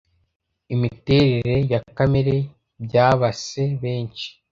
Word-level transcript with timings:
Imiterere 0.73 1.55
na 1.71 1.79
Kamere 1.97 2.35
byabase 2.83 3.63
benshi 3.81 4.27